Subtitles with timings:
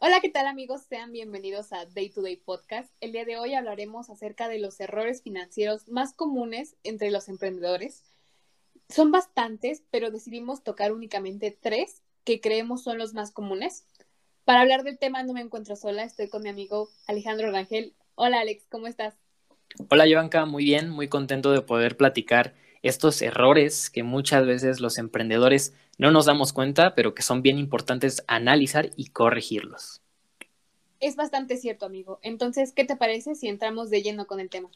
[0.00, 0.82] Hola, ¿qué tal amigos?
[0.88, 2.88] Sean bienvenidos a Day to Day Podcast.
[3.00, 8.04] El día de hoy hablaremos acerca de los errores financieros más comunes entre los emprendedores.
[8.88, 13.86] Son bastantes, pero decidimos tocar únicamente tres que creemos son los más comunes.
[14.44, 17.92] Para hablar del tema no me encuentro sola, estoy con mi amigo Alejandro Rangel.
[18.14, 19.14] Hola Alex, ¿cómo estás?
[19.90, 24.98] Hola Joanca, muy bien, muy contento de poder platicar estos errores que muchas veces los
[24.98, 30.00] emprendedores no nos damos cuenta, pero que son bien importantes analizar y corregirlos.
[31.00, 32.18] Es bastante cierto, amigo.
[32.22, 34.68] Entonces, ¿qué te parece si entramos de lleno con el tema?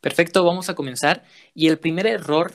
[0.00, 1.24] Perfecto, vamos a comenzar.
[1.54, 2.54] Y el primer error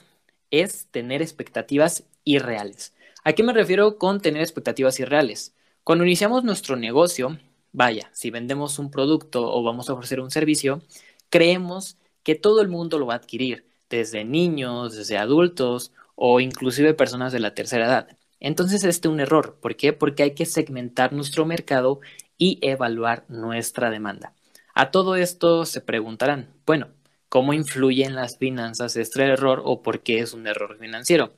[0.52, 2.94] es tener expectativas irreales.
[3.24, 5.56] ¿A qué me refiero con tener expectativas irreales?
[5.84, 7.38] Cuando iniciamos nuestro negocio,
[7.72, 10.82] vaya, si vendemos un producto o vamos a ofrecer un servicio,
[11.30, 16.94] creemos que todo el mundo lo va a adquirir, desde niños, desde adultos o inclusive
[16.94, 18.08] personas de la tercera edad.
[18.40, 19.58] Entonces este es un error.
[19.62, 19.94] ¿Por qué?
[19.94, 22.00] Porque hay que segmentar nuestro mercado
[22.38, 24.34] y evaluar nuestra demanda.
[24.74, 26.90] A todo esto se preguntarán, bueno,
[27.30, 31.34] ¿cómo influye en las finanzas este error o por qué es un error financiero?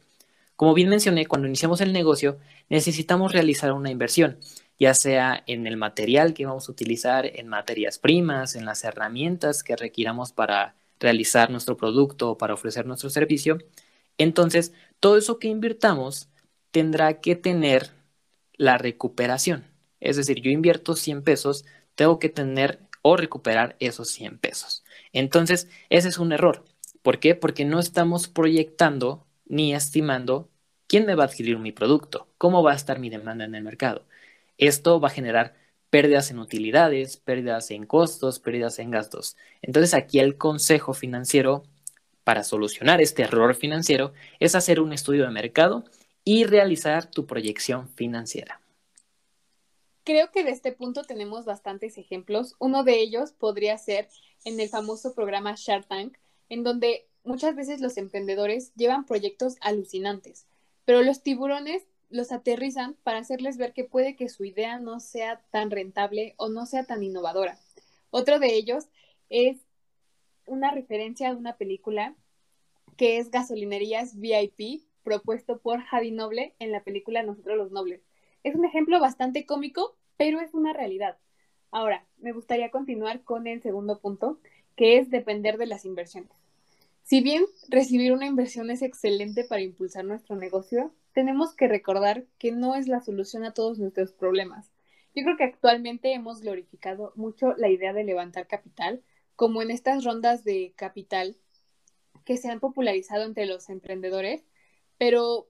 [0.55, 4.39] Como bien mencioné, cuando iniciamos el negocio necesitamos realizar una inversión,
[4.79, 9.63] ya sea en el material que vamos a utilizar, en materias primas, en las herramientas
[9.63, 13.59] que requiramos para realizar nuestro producto o para ofrecer nuestro servicio,
[14.17, 16.29] entonces, todo eso que invirtamos
[16.71, 17.91] tendrá que tener
[18.53, 19.65] la recuperación.
[19.99, 24.83] Es decir, yo invierto 100 pesos, tengo que tener o recuperar esos 100 pesos.
[25.13, 26.65] Entonces, ese es un error.
[27.01, 27.35] ¿Por qué?
[27.35, 30.49] Porque no estamos proyectando ni estimando
[30.87, 33.63] quién me va a adquirir mi producto, cómo va a estar mi demanda en el
[33.63, 34.05] mercado.
[34.57, 35.55] Esto va a generar
[35.89, 39.37] pérdidas en utilidades, pérdidas en costos, pérdidas en gastos.
[39.61, 41.63] Entonces aquí el consejo financiero
[42.23, 45.85] para solucionar este error financiero es hacer un estudio de mercado
[46.25, 48.59] y realizar tu proyección financiera.
[50.03, 52.55] Creo que de este punto tenemos bastantes ejemplos.
[52.59, 54.09] Uno de ellos podría ser
[54.43, 56.17] en el famoso programa Shark Tank,
[56.49, 60.47] en donde muchas veces los emprendedores llevan proyectos alucinantes,
[60.85, 65.41] pero los tiburones los aterrizan para hacerles ver que puede que su idea no sea
[65.51, 67.57] tan rentable o no sea tan innovadora.
[68.09, 68.87] Otro de ellos
[69.29, 69.57] es
[70.45, 72.15] una referencia a una película
[72.95, 78.01] que es Gasolinerías VIP, propuesto por Javi Noble en la película Nosotros los Nobles.
[78.43, 81.17] Es un ejemplo bastante cómico, pero es una realidad.
[81.71, 84.39] Ahora, me gustaría continuar con el segundo punto,
[84.75, 86.31] que es depender de las inversiones.
[87.07, 92.51] Si bien recibir una inversión es excelente para impulsar nuestro negocio, tenemos que recordar que
[92.51, 94.73] no es la solución a todos nuestros problemas.
[95.15, 99.01] Yo creo que actualmente hemos glorificado mucho la idea de levantar capital,
[99.37, 101.37] como en estas rondas de capital
[102.25, 104.43] que se han popularizado entre los emprendedores,
[104.97, 105.47] pero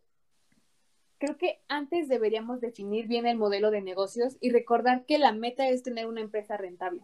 [1.18, 5.68] creo que antes deberíamos definir bien el modelo de negocios y recordar que la meta
[5.68, 7.01] es tener una empresa rentable.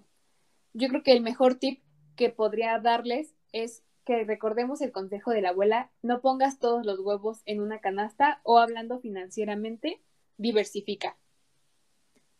[0.73, 1.81] Yo creo que el mejor tip
[2.15, 6.99] que podría darles es que recordemos el consejo de la abuela, no pongas todos los
[6.99, 10.01] huevos en una canasta o hablando financieramente,
[10.37, 11.17] diversifica.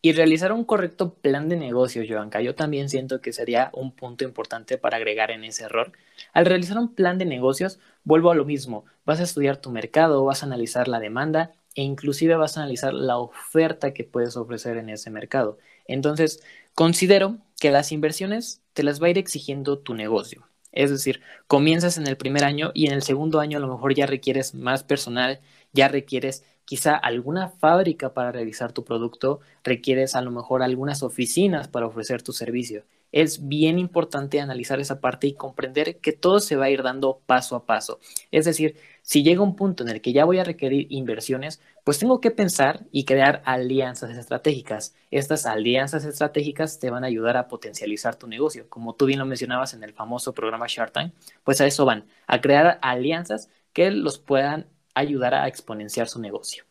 [0.06, 4.26] Y realizar un correcto plan de negocio, Joanca, yo también siento que sería un punto
[4.26, 5.94] importante para agregar en ese error.
[6.34, 10.26] Al realizar un plan de negocios, vuelvo a lo mismo, vas a estudiar tu mercado,
[10.26, 14.76] vas a analizar la demanda e inclusive vas a analizar la oferta que puedes ofrecer
[14.76, 15.58] en ese mercado.
[15.88, 16.44] Entonces,
[16.76, 20.46] considero que las inversiones te las va a ir exigiendo tu negocio.
[20.74, 23.94] Es decir, comienzas en el primer año y en el segundo año a lo mejor
[23.96, 25.40] ya requieres más personal,
[25.72, 31.68] ya requieres quizá alguna fábrica para realizar tu producto, requieres a lo mejor algunas oficinas
[31.68, 32.84] para ofrecer tu servicio.
[33.14, 37.22] Es bien importante analizar esa parte y comprender que todo se va a ir dando
[37.26, 38.00] paso a paso.
[38.32, 42.00] Es decir, si llega un punto en el que ya voy a requerir inversiones, pues
[42.00, 44.96] tengo que pensar y crear alianzas estratégicas.
[45.12, 48.68] Estas alianzas estratégicas te van a ayudar a potencializar tu negocio.
[48.68, 51.14] Como tú bien lo mencionabas en el famoso programa Shark Tank,
[51.44, 56.64] pues a eso van, a crear alianzas que los puedan ayudar a exponenciar su negocio.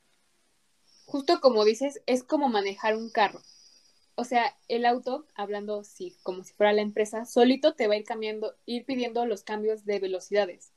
[1.07, 3.41] Justo como dices, es como manejar un carro.
[4.15, 7.97] O sea, el auto, hablando sí, como si fuera la empresa, solito te va a
[7.97, 10.73] ir cambiando, ir pidiendo los cambios de velocidades.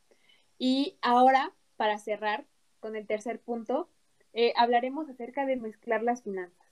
[0.57, 2.45] Y ahora, para cerrar
[2.79, 3.89] con el tercer punto,
[4.33, 6.67] eh, hablaremos acerca de mezclar las finanzas.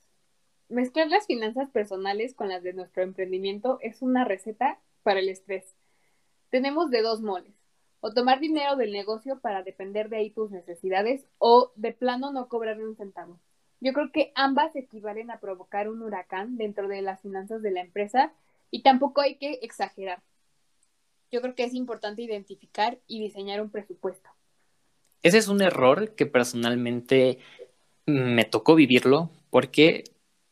[0.68, 5.74] mezclar las finanzas personales con las de nuestro emprendimiento es una receta para el estrés.
[6.50, 7.54] Tenemos de dos moles,
[8.00, 12.48] o tomar dinero del negocio para depender de ahí tus necesidades, o de plano no
[12.48, 13.40] cobrarle un centavo.
[13.80, 17.80] Yo creo que ambas equivalen a provocar un huracán dentro de las finanzas de la
[17.80, 18.32] empresa
[18.70, 20.22] y tampoco hay que exagerar.
[21.30, 24.30] Yo creo que es importante identificar y diseñar un presupuesto.
[25.22, 27.38] Ese es un error que personalmente
[28.06, 30.04] me tocó vivirlo porque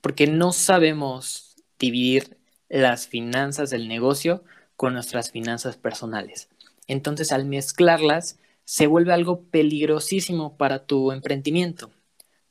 [0.02, 2.36] porque no sabemos dividir
[2.68, 4.44] las finanzas del negocio
[4.76, 6.50] con nuestras finanzas personales.
[6.88, 11.90] Entonces, al mezclarlas, se vuelve algo peligrosísimo para tu emprendimiento.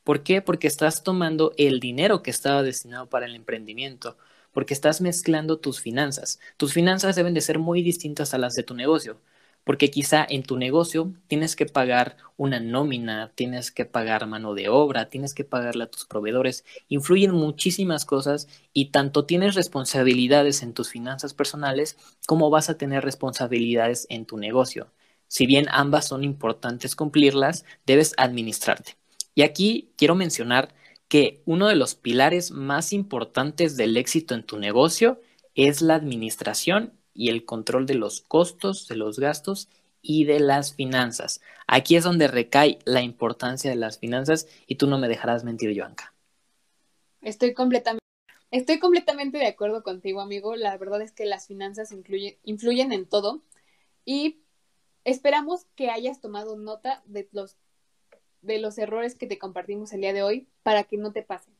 [0.03, 0.41] ¿Por qué?
[0.41, 4.17] Porque estás tomando el dinero que estaba destinado para el emprendimiento,
[4.51, 6.39] porque estás mezclando tus finanzas.
[6.57, 9.19] Tus finanzas deben de ser muy distintas a las de tu negocio
[9.63, 14.69] porque quizá en tu negocio tienes que pagar una nómina, tienes que pagar mano de
[14.69, 20.73] obra, tienes que pagarle a tus proveedores, influyen muchísimas cosas y tanto tienes responsabilidades en
[20.73, 21.97] tus finanzas personales
[22.27, 24.91] como vas a tener responsabilidades en tu negocio.
[25.27, 29.00] Si bien ambas son importantes cumplirlas, debes administrarte.
[29.35, 30.73] Y aquí quiero mencionar
[31.07, 35.21] que uno de los pilares más importantes del éxito en tu negocio
[35.55, 39.67] es la administración y el control de los costos, de los gastos
[40.01, 41.41] y de las finanzas.
[41.67, 45.77] Aquí es donde recae la importancia de las finanzas y tú no me dejarás mentir,
[45.77, 46.13] Joanca.
[47.21, 48.05] Estoy completamente,
[48.49, 50.55] estoy completamente de acuerdo contigo, amigo.
[50.55, 53.43] La verdad es que las finanzas influyen en todo
[54.05, 54.41] y
[55.03, 57.57] esperamos que hayas tomado nota de los,
[58.41, 61.53] de los errores que te compartimos el día de hoy para que no te pasen.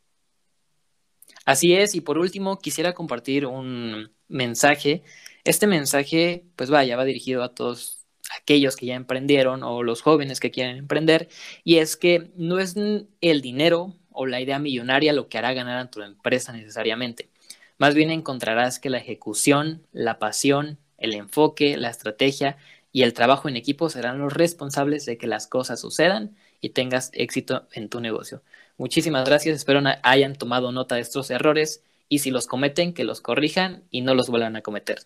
[1.45, 5.04] Así es, y por último quisiera compartir un mensaje
[5.44, 8.06] este mensaje, pues vaya, va dirigido a todos
[8.39, 11.30] aquellos que ya emprendieron o los jóvenes que quieren emprender,
[11.63, 12.75] y es que no es
[13.22, 17.30] el dinero o la idea millonaria lo que hará ganar a tu empresa necesariamente.
[17.77, 22.57] Más bien encontrarás que la ejecución, la pasión, el enfoque, la estrategia
[22.92, 27.12] y el trabajo en equipo serán los responsables de que las cosas sucedan y tengas
[27.13, 28.42] éxito en tu negocio.
[28.78, 33.22] Muchísimas gracias, espero hayan tomado nota de estos errores y si los cometen, que los
[33.22, 35.00] corrijan y no los vuelvan a cometer.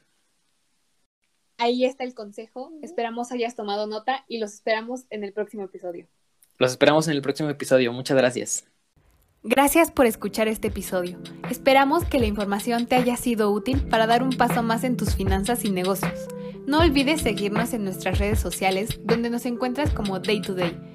[1.57, 2.72] Ahí está el consejo.
[2.81, 6.07] Esperamos hayas tomado nota y los esperamos en el próximo episodio.
[6.57, 7.94] Los esperamos en el próximo episodio.
[7.94, 8.66] Muchas gracias.
[9.44, 11.19] Gracias por escuchar este episodio.
[11.50, 15.16] Esperamos que la información te haya sido útil para dar un paso más en tus
[15.16, 16.28] finanzas y negocios.
[16.66, 20.94] No olvides seguirnos en nuestras redes sociales donde nos encuentras como Day to Day.